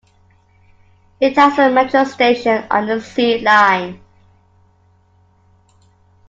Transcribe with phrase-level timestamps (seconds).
[1.19, 4.01] It has a Metro station, on the C line.